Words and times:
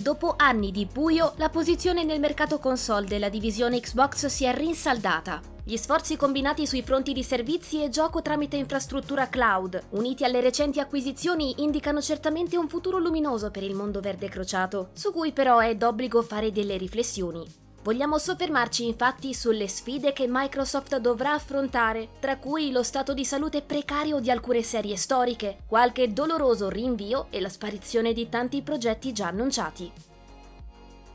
Dopo 0.00 0.32
anni 0.38 0.70
di 0.70 0.88
buio, 0.90 1.34
la 1.36 1.50
posizione 1.50 2.04
nel 2.04 2.20
mercato 2.20 2.58
console 2.58 3.06
della 3.06 3.28
divisione 3.28 3.80
Xbox 3.80 4.28
si 4.28 4.46
è 4.46 4.54
rinsaldata. 4.54 5.42
Gli 5.62 5.76
sforzi 5.76 6.16
combinati 6.16 6.66
sui 6.66 6.80
fronti 6.80 7.12
di 7.12 7.22
servizi 7.22 7.84
e 7.84 7.90
gioco 7.90 8.22
tramite 8.22 8.56
infrastruttura 8.56 9.28
cloud, 9.28 9.78
uniti 9.90 10.24
alle 10.24 10.40
recenti 10.40 10.80
acquisizioni, 10.80 11.56
indicano 11.58 12.00
certamente 12.00 12.56
un 12.56 12.66
futuro 12.66 12.98
luminoso 12.98 13.50
per 13.50 13.62
il 13.62 13.74
mondo 13.74 14.00
verde 14.00 14.30
crociato, 14.30 14.88
su 14.94 15.12
cui 15.12 15.32
però 15.32 15.58
è 15.58 15.76
d'obbligo 15.76 16.22
fare 16.22 16.50
delle 16.50 16.78
riflessioni. 16.78 17.59
Vogliamo 17.82 18.18
soffermarci 18.18 18.86
infatti 18.86 19.32
sulle 19.32 19.66
sfide 19.66 20.12
che 20.12 20.26
Microsoft 20.28 20.98
dovrà 20.98 21.32
affrontare, 21.32 22.08
tra 22.20 22.36
cui 22.36 22.72
lo 22.72 22.82
stato 22.82 23.14
di 23.14 23.24
salute 23.24 23.62
precario 23.62 24.20
di 24.20 24.30
alcune 24.30 24.62
serie 24.62 24.96
storiche, 24.96 25.60
qualche 25.66 26.12
doloroso 26.12 26.68
rinvio 26.68 27.28
e 27.30 27.40
la 27.40 27.48
sparizione 27.48 28.12
di 28.12 28.28
tanti 28.28 28.60
progetti 28.60 29.12
già 29.12 29.28
annunciati. 29.28 30.09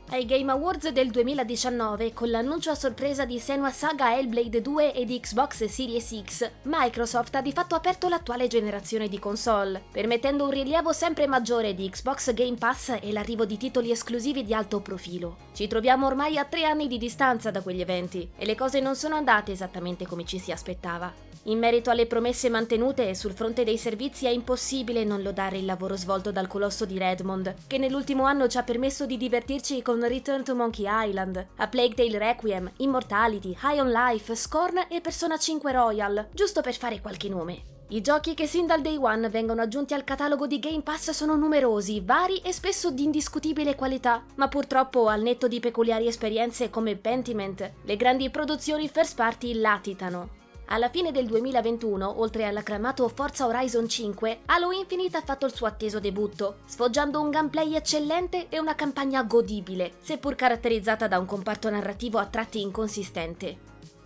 Ai 0.08 0.24
Game 0.24 0.52
Awards 0.52 0.88
del 0.90 1.10
2019, 1.10 2.12
con 2.12 2.30
l'annuncio 2.30 2.70
a 2.70 2.76
sorpresa 2.76 3.24
di 3.24 3.40
Senua 3.40 3.70
Saga 3.70 4.16
Hellblade 4.16 4.62
2 4.62 4.94
e 4.94 5.04
di 5.04 5.18
Xbox 5.18 5.64
Series 5.64 6.22
X, 6.22 6.48
Microsoft 6.62 7.34
ha 7.34 7.42
di 7.42 7.50
fatto 7.50 7.74
aperto 7.74 8.08
l'attuale 8.08 8.46
generazione 8.46 9.08
di 9.08 9.18
console, 9.18 9.82
permettendo 9.90 10.44
un 10.44 10.50
rilievo 10.50 10.92
sempre 10.92 11.26
maggiore 11.26 11.74
di 11.74 11.90
Xbox 11.90 12.32
Game 12.34 12.56
Pass 12.56 12.98
e 13.00 13.10
l'arrivo 13.10 13.44
di 13.44 13.56
titoli 13.56 13.90
esclusivi 13.90 14.44
di 14.44 14.54
alto 14.54 14.80
profilo. 14.80 15.38
Ci 15.52 15.66
troviamo 15.66 16.06
ormai 16.06 16.38
a 16.38 16.44
tre 16.44 16.64
anni 16.64 16.86
di 16.86 16.98
distanza 16.98 17.50
da 17.50 17.60
quegli 17.60 17.80
eventi, 17.80 18.30
e 18.36 18.46
le 18.46 18.54
cose 18.54 18.78
non 18.78 18.94
sono 18.94 19.16
andate 19.16 19.50
esattamente 19.50 20.06
come 20.06 20.24
ci 20.24 20.38
si 20.38 20.52
aspettava. 20.52 21.25
In 21.48 21.60
merito 21.60 21.90
alle 21.90 22.06
promesse 22.06 22.48
mantenute, 22.50 23.14
sul 23.14 23.32
fronte 23.32 23.62
dei 23.62 23.78
servizi 23.78 24.26
è 24.26 24.30
impossibile 24.30 25.04
non 25.04 25.22
lodare 25.22 25.58
il 25.58 25.64
lavoro 25.64 25.96
svolto 25.96 26.32
dal 26.32 26.48
colosso 26.48 26.84
di 26.84 26.98
Redmond, 26.98 27.54
che 27.68 27.78
nell'ultimo 27.78 28.24
anno 28.24 28.48
ci 28.48 28.58
ha 28.58 28.64
permesso 28.64 29.06
di 29.06 29.16
divertirci 29.16 29.80
con 29.80 30.04
Return 30.04 30.42
to 30.42 30.56
Monkey 30.56 30.86
Island, 30.88 31.46
A 31.54 31.68
Plague 31.68 31.94
Tale 31.94 32.18
Requiem, 32.18 32.72
Immortality, 32.78 33.56
High 33.62 33.78
on 33.78 33.90
Life, 33.90 34.34
Scorn 34.34 34.86
e 34.88 35.00
Persona 35.00 35.38
5 35.38 35.70
Royal, 35.70 36.26
giusto 36.32 36.62
per 36.62 36.74
fare 36.74 37.00
qualche 37.00 37.28
nome. 37.28 37.62
I 37.90 38.00
giochi 38.00 38.34
che 38.34 38.48
sin 38.48 38.66
dal 38.66 38.82
day 38.82 38.96
one 38.96 39.28
vengono 39.28 39.62
aggiunti 39.62 39.94
al 39.94 40.02
catalogo 40.02 40.48
di 40.48 40.58
Game 40.58 40.82
Pass 40.82 41.10
sono 41.10 41.36
numerosi, 41.36 42.02
vari 42.04 42.38
e 42.38 42.50
spesso 42.50 42.90
di 42.90 43.04
indiscutibile 43.04 43.76
qualità, 43.76 44.24
ma 44.34 44.48
purtroppo 44.48 45.06
al 45.06 45.22
netto 45.22 45.46
di 45.46 45.60
peculiari 45.60 46.08
esperienze 46.08 46.70
come 46.70 46.96
Pentiment, 46.96 47.70
le 47.82 47.96
grandi 47.96 48.30
produzioni 48.30 48.88
first 48.88 49.14
party 49.14 49.54
latitano. 49.54 50.44
Alla 50.68 50.88
fine 50.88 51.12
del 51.12 51.26
2021, 51.26 52.18
oltre 52.18 52.44
all'acclamato 52.44 53.06
Forza 53.06 53.46
Horizon 53.46 53.88
5, 53.88 54.40
Halo 54.46 54.72
Infinite 54.72 55.16
ha 55.16 55.22
fatto 55.22 55.46
il 55.46 55.54
suo 55.54 55.68
atteso 55.68 56.00
debutto, 56.00 56.56
sfoggiando 56.66 57.20
un 57.20 57.30
gameplay 57.30 57.76
eccellente 57.76 58.48
e 58.48 58.58
una 58.58 58.74
campagna 58.74 59.22
godibile, 59.22 59.92
seppur 60.02 60.34
caratterizzata 60.34 61.06
da 61.06 61.20
un 61.20 61.26
comparto 61.26 61.70
narrativo 61.70 62.18
a 62.18 62.26
tratti 62.26 62.60
inconsistente. 62.60 63.58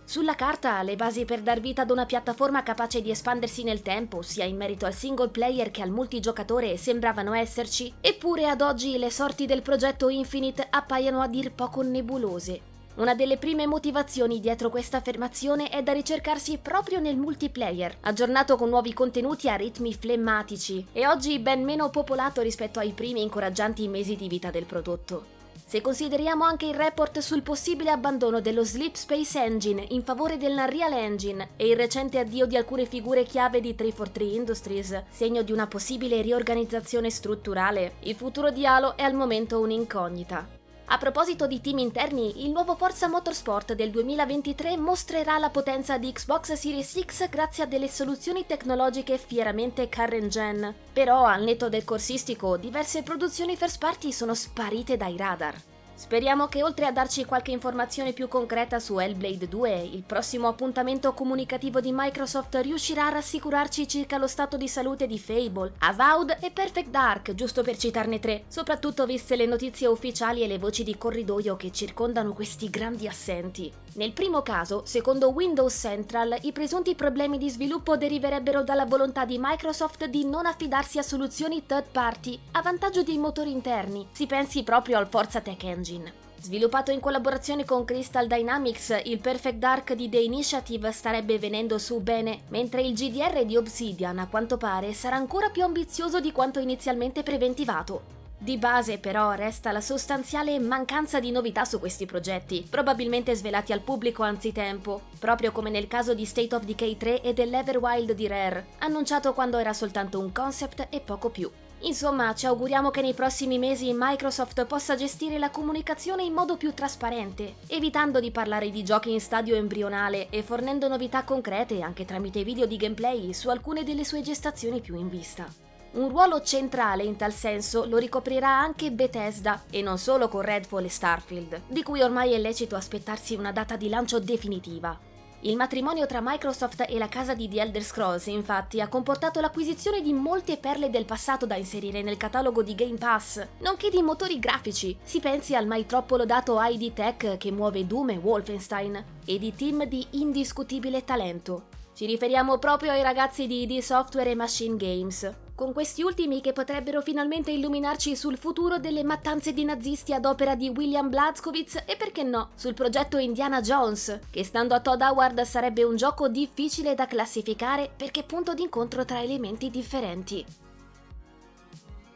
Sulla 0.05 0.35
carta, 0.35 0.83
le 0.83 0.95
basi 0.95 1.25
per 1.25 1.41
dar 1.41 1.59
vita 1.59 1.81
ad 1.81 1.89
una 1.89 2.05
piattaforma 2.05 2.61
capace 2.61 3.01
di 3.01 3.09
espandersi 3.09 3.63
nel 3.63 3.81
tempo, 3.81 4.21
sia 4.21 4.45
in 4.45 4.55
merito 4.55 4.85
al 4.85 4.93
single 4.93 5.29
player 5.29 5.71
che 5.71 5.81
al 5.81 5.89
multigiocatore, 5.89 6.77
sembravano 6.77 7.33
esserci, 7.33 7.91
eppure 7.99 8.47
ad 8.47 8.61
oggi 8.61 8.99
le 8.99 9.09
sorti 9.09 9.47
del 9.47 9.63
progetto 9.63 10.09
Infinite 10.09 10.67
appaiono 10.69 11.21
a 11.21 11.27
dir 11.27 11.53
poco 11.53 11.81
nebulose. 11.81 12.70
Una 12.95 13.15
delle 13.15 13.37
prime 13.37 13.65
motivazioni 13.67 14.41
dietro 14.41 14.69
questa 14.69 14.97
affermazione 14.97 15.69
è 15.69 15.81
da 15.81 15.93
ricercarsi 15.93 16.57
proprio 16.57 16.99
nel 16.99 17.15
multiplayer, 17.15 17.97
aggiornato 18.01 18.57
con 18.57 18.67
nuovi 18.67 18.93
contenuti 18.93 19.49
a 19.49 19.55
ritmi 19.55 19.93
flemmatici 19.93 20.85
e 20.91 21.07
oggi 21.07 21.39
ben 21.39 21.63
meno 21.63 21.89
popolato 21.89 22.41
rispetto 22.41 22.79
ai 22.79 22.91
primi 22.91 23.21
incoraggianti 23.21 23.87
mesi 23.87 24.17
di 24.17 24.27
vita 24.27 24.51
del 24.51 24.65
prodotto. 24.65 25.39
Se 25.65 25.79
consideriamo 25.79 26.43
anche 26.43 26.65
il 26.65 26.73
report 26.73 27.19
sul 27.19 27.43
possibile 27.43 27.91
abbandono 27.91 28.41
dello 28.41 28.65
Sleep 28.65 28.95
Space 28.95 29.41
Engine 29.41 29.85
in 29.91 30.03
favore 30.03 30.35
dell'Unreal 30.35 30.91
Engine 30.91 31.51
e 31.55 31.69
il 31.69 31.77
recente 31.77 32.19
addio 32.19 32.45
di 32.45 32.57
alcune 32.57 32.85
figure 32.85 33.23
chiave 33.23 33.61
di 33.61 33.73
343 33.73 34.35
Industries, 34.35 35.03
segno 35.09 35.43
di 35.43 35.53
una 35.53 35.67
possibile 35.67 36.21
riorganizzazione 36.21 37.09
strutturale, 37.09 37.93
il 38.01 38.15
futuro 38.15 38.51
di 38.51 38.65
Halo 38.65 38.97
è 38.97 39.03
al 39.03 39.13
momento 39.13 39.61
un'incognita. 39.61 40.59
A 40.85 40.97
proposito 40.97 41.47
di 41.47 41.61
team 41.61 41.77
interni, 41.77 42.43
il 42.43 42.51
nuovo 42.51 42.75
Forza 42.75 43.07
Motorsport 43.07 43.73
del 43.73 43.91
2023 43.91 44.75
mostrerà 44.77 45.37
la 45.37 45.49
potenza 45.49 45.97
di 45.97 46.11
Xbox 46.11 46.53
Series 46.53 46.99
X 47.05 47.29
grazie 47.29 47.63
a 47.63 47.67
delle 47.67 47.87
soluzioni 47.87 48.45
tecnologiche 48.45 49.17
fieramente 49.17 49.87
current 49.87 50.27
gen. 50.27 50.73
Però, 50.91 51.23
al 51.25 51.43
netto 51.43 51.69
del 51.69 51.85
corsistico, 51.85 52.57
diverse 52.57 53.03
produzioni 53.03 53.55
first 53.55 53.77
party 53.79 54.11
sono 54.11 54.33
sparite 54.33 54.97
dai 54.97 55.15
radar. 55.15 55.70
Speriamo 56.01 56.47
che 56.47 56.63
oltre 56.63 56.87
a 56.87 56.91
darci 56.91 57.25
qualche 57.25 57.51
informazione 57.51 58.11
più 58.11 58.27
concreta 58.27 58.79
su 58.79 58.97
Hellblade 58.97 59.47
2, 59.47 59.81
il 59.93 60.01
prossimo 60.01 60.47
appuntamento 60.47 61.13
comunicativo 61.13 61.79
di 61.79 61.91
Microsoft 61.93 62.55
riuscirà 62.55 63.05
a 63.05 63.11
rassicurarci 63.11 63.87
circa 63.87 64.17
lo 64.17 64.25
stato 64.25 64.57
di 64.57 64.67
salute 64.67 65.05
di 65.05 65.19
Fable, 65.19 65.73
Avowed 65.77 66.37
e 66.41 66.49
Perfect 66.49 66.89
Dark, 66.89 67.35
giusto 67.35 67.61
per 67.61 67.77
citarne 67.77 68.19
tre, 68.19 68.45
soprattutto 68.47 69.05
viste 69.05 69.35
le 69.35 69.45
notizie 69.45 69.85
ufficiali 69.85 70.41
e 70.41 70.47
le 70.47 70.57
voci 70.57 70.83
di 70.83 70.97
corridoio 70.97 71.55
che 71.55 71.71
circondano 71.71 72.33
questi 72.33 72.71
grandi 72.71 73.07
assenti. 73.07 73.71
Nel 73.93 74.13
primo 74.13 74.41
caso, 74.41 74.83
secondo 74.85 75.31
Windows 75.31 75.77
Central, 75.77 76.37
i 76.43 76.53
presunti 76.53 76.95
problemi 76.95 77.37
di 77.37 77.49
sviluppo 77.49 77.97
deriverebbero 77.97 78.63
dalla 78.63 78.85
volontà 78.85 79.25
di 79.25 79.37
Microsoft 79.37 80.05
di 80.05 80.23
non 80.23 80.45
affidarsi 80.45 80.97
a 80.97 81.03
soluzioni 81.03 81.65
third 81.65 81.87
party 81.91 82.39
a 82.51 82.61
vantaggio 82.61 83.03
dei 83.03 83.17
motori 83.17 83.51
interni. 83.51 84.07
Si 84.13 84.27
pensi 84.27 84.63
proprio 84.63 84.97
al 84.97 85.09
Forza 85.09 85.41
Tech 85.41 85.61
Engine. 85.65 86.13
Sviluppato 86.39 86.91
in 86.91 87.01
collaborazione 87.01 87.65
con 87.65 87.83
Crystal 87.83 88.27
Dynamics, 88.27 89.01
il 89.03 89.19
Perfect 89.19 89.57
Dark 89.57 89.93
di 89.93 90.07
The 90.07 90.19
Initiative 90.19 90.93
starebbe 90.93 91.37
venendo 91.37 91.77
su 91.77 91.99
bene, 91.99 92.43
mentre 92.47 92.81
il 92.81 92.93
GDR 92.93 93.43
di 93.43 93.57
Obsidian, 93.57 94.19
a 94.19 94.27
quanto 94.27 94.55
pare, 94.55 94.93
sarà 94.93 95.17
ancora 95.17 95.49
più 95.49 95.63
ambizioso 95.63 96.21
di 96.21 96.31
quanto 96.31 96.59
inizialmente 96.59 97.23
preventivato. 97.23 98.20
Di 98.43 98.57
base 98.57 98.97
però 98.97 99.33
resta 99.33 99.71
la 99.71 99.81
sostanziale 99.81 100.57
mancanza 100.57 101.19
di 101.19 101.29
novità 101.29 101.63
su 101.63 101.77
questi 101.77 102.07
progetti, 102.07 102.65
probabilmente 102.67 103.35
svelati 103.35 103.71
al 103.71 103.81
pubblico 103.81 104.23
anzitempo, 104.23 105.01
proprio 105.19 105.51
come 105.51 105.69
nel 105.69 105.87
caso 105.87 106.15
di 106.15 106.25
State 106.25 106.55
of 106.55 106.63
Decay 106.63 106.97
3 106.97 107.21
e 107.21 107.33
dell'Everwild 107.33 108.13
di 108.13 108.25
Rare, 108.25 108.69
annunciato 108.79 109.33
quando 109.33 109.59
era 109.59 109.73
soltanto 109.73 110.17
un 110.17 110.31
concept 110.31 110.87
e 110.89 111.01
poco 111.01 111.29
più. 111.29 111.51
Insomma, 111.81 112.33
ci 112.33 112.47
auguriamo 112.47 112.89
che 112.89 113.01
nei 113.01 113.13
prossimi 113.13 113.59
mesi 113.59 113.91
Microsoft 113.95 114.65
possa 114.65 114.95
gestire 114.95 115.37
la 115.37 115.51
comunicazione 115.51 116.23
in 116.23 116.33
modo 116.33 116.57
più 116.57 116.73
trasparente, 116.73 117.57
evitando 117.67 118.19
di 118.19 118.31
parlare 118.31 118.71
di 118.71 118.83
giochi 118.83 119.11
in 119.11 119.21
stadio 119.21 119.53
embrionale 119.53 120.29
e 120.31 120.41
fornendo 120.41 120.87
novità 120.87 121.23
concrete 121.23 121.83
anche 121.83 122.05
tramite 122.05 122.43
video 122.43 122.65
di 122.65 122.77
gameplay 122.77 123.33
su 123.33 123.49
alcune 123.49 123.83
delle 123.83 124.03
sue 124.03 124.21
gestazioni 124.21 124.81
più 124.81 124.95
in 124.95 125.09
vista. 125.09 125.69
Un 125.93 126.07
ruolo 126.07 126.41
centrale 126.41 127.03
in 127.03 127.17
tal 127.17 127.33
senso 127.33 127.83
lo 127.85 127.97
ricoprirà 127.97 128.47
anche 128.47 128.91
Bethesda, 128.91 129.63
e 129.69 129.81
non 129.81 129.97
solo 129.97 130.29
con 130.29 130.39
Redfall 130.39 130.85
e 130.85 130.89
Starfield, 130.89 131.61
di 131.67 131.83
cui 131.83 132.01
ormai 132.01 132.31
è 132.31 132.37
lecito 132.37 132.77
aspettarsi 132.77 133.35
una 133.35 133.51
data 133.51 133.75
di 133.75 133.89
lancio 133.89 134.19
definitiva. 134.19 134.97
Il 135.41 135.57
matrimonio 135.57 136.05
tra 136.05 136.21
Microsoft 136.21 136.85
e 136.87 136.97
la 136.97 137.09
casa 137.09 137.33
di 137.33 137.49
The 137.49 137.61
Elder 137.61 137.83
Scrolls, 137.83 138.27
infatti, 138.27 138.79
ha 138.79 138.87
comportato 138.87 139.41
l'acquisizione 139.41 139.99
di 139.99 140.13
molte 140.13 140.55
perle 140.55 140.89
del 140.89 141.03
passato 141.03 141.45
da 141.45 141.55
inserire 141.55 142.01
nel 142.01 142.15
catalogo 142.15 142.63
di 142.63 142.73
Game 142.73 142.97
Pass, 142.97 143.45
nonché 143.59 143.89
di 143.89 144.01
motori 144.01 144.39
grafici. 144.39 144.95
Si 145.03 145.19
pensi 145.19 145.55
al 145.55 145.67
mai 145.67 145.85
troppo 145.85 146.15
lodato 146.15 146.57
ID 146.61 146.93
Tech 146.93 147.37
che 147.37 147.51
muove 147.51 147.85
Doom 147.85 148.11
e 148.11 148.17
Wolfenstein, 148.17 149.03
e 149.25 149.37
di 149.37 149.53
team 149.53 149.83
di 149.85 150.05
indiscutibile 150.11 151.03
talento. 151.03 151.63
Ci 151.93 152.05
riferiamo 152.05 152.59
proprio 152.59 152.91
ai 152.91 153.01
ragazzi 153.01 153.45
di 153.45 153.63
ID 153.63 153.79
Software 153.79 154.29
e 154.29 154.35
Machine 154.35 154.77
Games, 154.77 155.29
con 155.61 155.73
questi 155.73 156.01
ultimi 156.01 156.41
che 156.41 156.53
potrebbero 156.53 157.03
finalmente 157.03 157.51
illuminarci 157.51 158.15
sul 158.15 158.35
futuro 158.35 158.79
delle 158.79 159.03
mattanze 159.03 159.53
di 159.53 159.63
nazisti 159.63 160.11
ad 160.11 160.25
opera 160.25 160.55
di 160.55 160.69
William 160.69 161.07
Blazkowicz 161.07 161.83
e 161.85 161.97
perché 161.97 162.23
no, 162.23 162.49
sul 162.55 162.73
progetto 162.73 163.17
Indiana 163.17 163.61
Jones, 163.61 164.21
che 164.31 164.43
stando 164.43 164.73
a 164.73 164.79
Todd 164.79 165.01
Howard 165.01 165.39
sarebbe 165.41 165.83
un 165.83 165.95
gioco 165.97 166.27
difficile 166.29 166.95
da 166.95 167.05
classificare 167.05 167.91
perché 167.95 168.23
punto 168.23 168.55
d'incontro 168.55 169.05
tra 169.05 169.21
elementi 169.21 169.69
differenti. 169.69 170.70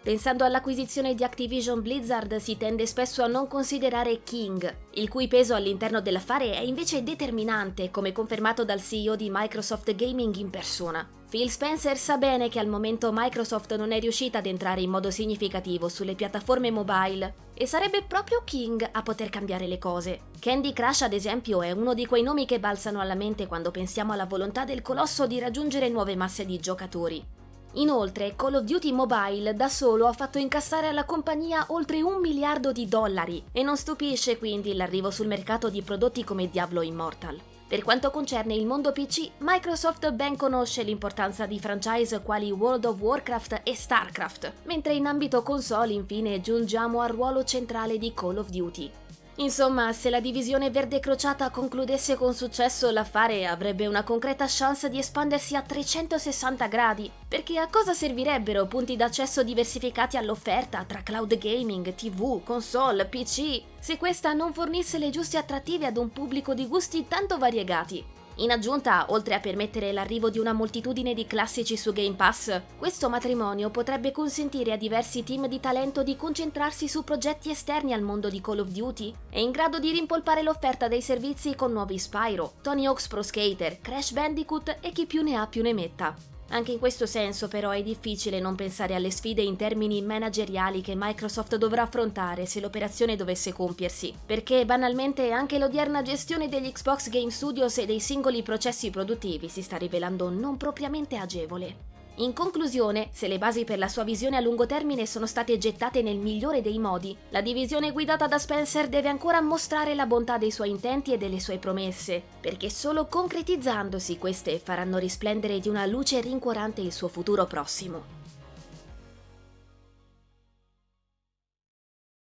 Pensando 0.05 0.43
all'acquisizione 0.43 1.15
di 1.15 1.23
Activision 1.23 1.81
Blizzard 1.81 2.35
si 2.35 2.57
tende 2.57 2.85
spesso 2.85 3.23
a 3.23 3.27
non 3.27 3.47
considerare 3.47 4.21
King, 4.21 4.71
il 4.93 5.09
cui 5.09 5.27
peso 5.27 5.55
all'interno 5.55 5.99
dell'affare 5.99 6.53
è 6.53 6.59
invece 6.59 7.01
determinante, 7.01 7.89
come 7.89 8.11
confermato 8.11 8.63
dal 8.63 8.83
CEO 8.83 9.15
di 9.15 9.31
Microsoft 9.31 9.95
Gaming 9.95 10.35
in 10.35 10.51
persona. 10.51 11.09
Phil 11.27 11.49
Spencer 11.49 11.97
sa 11.97 12.17
bene 12.17 12.49
che 12.49 12.59
al 12.59 12.67
momento 12.67 13.09
Microsoft 13.11 13.75
non 13.77 13.91
è 13.91 13.99
riuscita 13.99 14.37
ad 14.37 14.45
entrare 14.45 14.81
in 14.81 14.91
modo 14.91 15.09
significativo 15.09 15.89
sulle 15.89 16.13
piattaforme 16.13 16.69
mobile 16.69 17.33
e 17.55 17.65
sarebbe 17.65 18.03
proprio 18.03 18.43
King 18.45 18.87
a 18.91 19.01
poter 19.01 19.29
cambiare 19.29 19.65
le 19.65 19.79
cose. 19.79 20.25
Candy 20.37 20.71
Crush 20.71 21.01
ad 21.01 21.13
esempio 21.13 21.63
è 21.63 21.71
uno 21.71 21.95
di 21.95 22.05
quei 22.05 22.21
nomi 22.21 22.45
che 22.45 22.59
balzano 22.59 22.99
alla 22.99 23.15
mente 23.15 23.47
quando 23.47 23.71
pensiamo 23.71 24.13
alla 24.13 24.27
volontà 24.27 24.65
del 24.65 24.83
colosso 24.83 25.25
di 25.25 25.39
raggiungere 25.39 25.89
nuove 25.89 26.15
masse 26.15 26.45
di 26.45 26.59
giocatori. 26.59 27.34
Inoltre, 27.77 28.35
Call 28.37 28.55
of 28.55 28.63
Duty 28.63 28.93
Mobile 28.93 29.53
da 29.53 29.67
solo 29.67 30.07
ha 30.07 30.13
fatto 30.13 30.37
incassare 30.37 30.87
alla 30.87 31.03
compagnia 31.03 31.65
oltre 31.69 32.01
un 32.01 32.21
miliardo 32.21 32.71
di 32.71 32.87
dollari 32.87 33.43
e 33.51 33.63
non 33.63 33.75
stupisce 33.75 34.37
quindi 34.37 34.73
l'arrivo 34.75 35.11
sul 35.11 35.27
mercato 35.27 35.69
di 35.69 35.81
prodotti 35.81 36.23
come 36.23 36.49
Diablo 36.49 36.81
Immortal. 36.81 37.37
Per 37.67 37.83
quanto 37.83 38.11
concerne 38.11 38.53
il 38.53 38.65
mondo 38.65 38.93
PC, 38.93 39.31
Microsoft 39.39 40.09
ben 40.11 40.37
conosce 40.37 40.83
l'importanza 40.83 41.45
di 41.45 41.59
franchise 41.59 42.21
quali 42.21 42.51
World 42.51 42.85
of 42.85 42.99
Warcraft 42.99 43.61
e 43.63 43.75
StarCraft, 43.75 44.53
mentre 44.63 44.93
in 44.93 45.07
ambito 45.07 45.41
console 45.41 45.91
infine 45.91 46.39
giungiamo 46.39 47.01
al 47.01 47.09
ruolo 47.09 47.43
centrale 47.43 47.97
di 47.97 48.13
Call 48.13 48.37
of 48.37 48.49
Duty. 48.49 48.91
Insomma, 49.37 49.91
se 49.91 50.09
la 50.09 50.21
divisione 50.21 50.69
verde 50.69 51.01
crociata 51.01 51.49
concludesse 51.49 52.15
con 52.15 52.33
successo 52.33 52.89
l'affare 52.89 53.45
avrebbe 53.45 53.85
una 53.85 54.03
concreta 54.03 54.45
chance 54.47 54.89
di 54.89 54.97
espandersi 54.97 55.57
a 55.57 55.61
360 55.61 56.67
gradi, 56.67 57.11
perché 57.27 57.59
a 57.59 57.67
cosa 57.67 57.93
servirebbero 57.93 58.65
punti 58.65 58.95
d'accesso 58.95 59.43
diversificati 59.43 60.15
all'offerta 60.15 60.85
tra 60.85 61.03
cloud 61.03 61.37
gaming, 61.37 61.93
tv, 61.95 62.43
console, 62.45 63.07
pc, 63.07 63.61
se 63.77 63.97
questa 63.97 64.31
non 64.31 64.53
fornisse 64.53 64.97
le 64.97 65.09
giuste 65.09 65.37
attrattive 65.37 65.85
ad 65.85 65.97
un 65.97 66.11
pubblico 66.11 66.53
di 66.53 66.67
gusti 66.67 67.05
tanto 67.09 67.37
variegati? 67.37 68.14
In 68.39 68.51
aggiunta, 68.51 69.05
oltre 69.09 69.33
a 69.33 69.39
permettere 69.39 69.93
l'arrivo 69.93 70.29
di 70.29 70.39
una 70.39 70.51
moltitudine 70.51 71.13
di 71.13 71.25
classici 71.25 71.77
su 71.77 71.93
Game 71.93 72.15
Pass, 72.15 72.61
questo 72.77 73.07
matrimonio 73.07 73.69
potrebbe 73.69 74.11
consentire 74.11 74.73
a 74.73 74.77
diversi 74.77 75.23
team 75.23 75.47
di 75.47 75.61
talento 75.61 76.03
di 76.03 76.17
concentrarsi 76.17 76.89
su 76.89 77.05
progetti 77.05 77.49
esterni 77.49 77.93
al 77.93 78.01
mondo 78.01 78.29
di 78.29 78.41
Call 78.41 78.59
of 78.59 78.67
Duty 78.67 79.13
e 79.29 79.41
in 79.41 79.51
grado 79.51 79.79
di 79.79 79.91
rimpolpare 79.91 80.41
l'offerta 80.41 80.89
dei 80.89 81.01
servizi 81.01 81.55
con 81.55 81.71
nuovi 81.71 81.97
Spyro, 81.97 82.55
Tony 82.61 82.85
Hawk's 82.85 83.07
Pro 83.07 83.23
Skater, 83.23 83.79
Crash 83.79 84.11
Bandicoot 84.11 84.79
e 84.81 84.91
chi 84.91 85.05
più 85.05 85.23
ne 85.23 85.35
ha 85.35 85.47
più 85.47 85.61
ne 85.61 85.73
metta. 85.73 86.34
Anche 86.49 86.71
in 86.71 86.79
questo 86.79 87.05
senso 87.05 87.47
però 87.47 87.71
è 87.71 87.81
difficile 87.81 88.39
non 88.39 88.55
pensare 88.55 88.93
alle 88.93 89.11
sfide 89.11 89.41
in 89.41 89.55
termini 89.55 90.01
manageriali 90.01 90.81
che 90.81 90.93
Microsoft 90.95 91.55
dovrà 91.57 91.81
affrontare 91.81 92.45
se 92.45 92.59
l'operazione 92.59 93.15
dovesse 93.15 93.51
compiersi, 93.51 94.13
perché 94.25 94.65
banalmente 94.65 95.31
anche 95.31 95.57
l'odierna 95.57 96.01
gestione 96.01 96.47
degli 96.47 96.71
Xbox 96.71 97.09
Game 97.09 97.31
Studios 97.31 97.77
e 97.79 97.85
dei 97.85 97.99
singoli 97.99 98.43
processi 98.43 98.89
produttivi 98.89 99.49
si 99.49 99.61
sta 99.61 99.77
rivelando 99.77 100.29
non 100.29 100.57
propriamente 100.57 101.17
agevole. 101.17 101.94
In 102.19 102.31
conclusione, 102.31 103.09
se 103.11 103.27
le 103.27 103.37
basi 103.37 103.65
per 103.65 103.77
la 103.77 103.89
sua 103.89 104.05
visione 104.05 104.37
a 104.37 104.39
lungo 104.39 104.65
termine 104.65 105.05
sono 105.05 105.25
state 105.25 105.57
gettate 105.57 106.01
nel 106.01 106.15
migliore 106.15 106.61
dei 106.61 106.79
modi, 106.79 107.15
la 107.29 107.41
divisione 107.41 107.91
guidata 107.91 108.25
da 108.25 108.37
Spencer 108.37 108.87
deve 108.87 109.09
ancora 109.09 109.41
mostrare 109.41 109.93
la 109.95 110.05
bontà 110.05 110.37
dei 110.37 110.51
suoi 110.51 110.69
intenti 110.69 111.11
e 111.11 111.17
delle 111.17 111.41
sue 111.41 111.57
promesse, 111.57 112.23
perché 112.39 112.69
solo 112.69 113.07
concretizzandosi 113.07 114.17
queste 114.17 114.59
faranno 114.59 114.97
risplendere 114.97 115.59
di 115.59 115.67
una 115.67 115.85
luce 115.85 116.21
rincuorante 116.21 116.79
il 116.79 116.93
suo 116.93 117.09
futuro 117.09 117.47
prossimo. 117.47 118.24